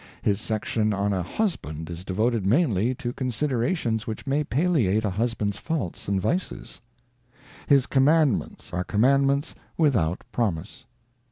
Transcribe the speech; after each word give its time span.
His 0.23 0.41
section 0.41 0.93
on 0.93 1.13
a 1.13 1.21
Husband 1.21 1.87
is 1.87 2.03
devoted 2.03 2.43
mainly 2.43 2.95
to 2.95 3.13
considerations 3.13 4.07
which 4.07 4.25
may 4.25 4.43
palliate 4.43 5.05
a 5.05 5.11
husband's 5.11 5.57
faults 5.57 6.07
and 6.07 6.19
vices. 6.19 6.81
His 7.67 7.85
com 7.85 8.05
mandments 8.05 8.73
are 8.73 8.83
commandments 8.83 9.53
without 9.77 10.23
promise. 10.31 10.85